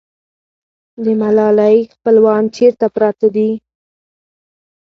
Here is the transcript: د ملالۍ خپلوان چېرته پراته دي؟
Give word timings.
د 1.03 1.05
ملالۍ 1.21 1.77
خپلوان 1.93 2.43
چېرته 2.55 2.85
پراته 2.95 3.27
دي؟ 3.35 3.49